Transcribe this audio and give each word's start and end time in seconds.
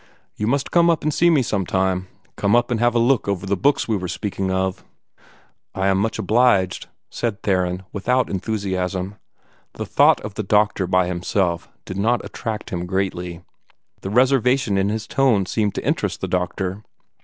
You 0.35 0.47
must 0.47 0.71
come 0.71 0.89
up 0.89 1.03
and 1.03 1.13
see 1.13 1.29
me 1.29 1.43
some 1.43 1.63
time; 1.63 2.07
come 2.35 2.55
up 2.55 2.71
and 2.71 2.79
have 2.79 2.95
a 2.95 2.97
look 2.97 3.27
over 3.27 3.45
the 3.45 3.55
books 3.55 3.87
we 3.87 3.95
were 3.95 4.07
speaking 4.07 4.49
of." 4.49 4.83
"I 5.75 5.89
am 5.89 5.99
much 5.99 6.17
obliged," 6.17 6.87
said 7.11 7.43
Theron, 7.43 7.83
without 7.93 8.27
enthusiasm. 8.27 9.17
The 9.75 9.85
thought 9.85 10.19
of 10.21 10.33
the 10.33 10.41
doctor 10.41 10.87
by 10.87 11.05
himself 11.05 11.69
did 11.85 11.97
not 11.97 12.25
attract 12.25 12.71
him 12.71 12.87
greatly. 12.87 13.43
The 14.01 14.09
reservation 14.09 14.75
in 14.75 14.89
his 14.89 15.05
tone 15.05 15.45
seemed 15.45 15.75
to 15.75 15.85
interest 15.85 16.21
the 16.21 16.27
doctor. 16.27 16.83